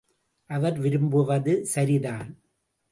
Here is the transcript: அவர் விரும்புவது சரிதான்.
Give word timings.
அவர் 0.49 0.79
விரும்புவது 0.79 1.65
சரிதான். 1.65 2.29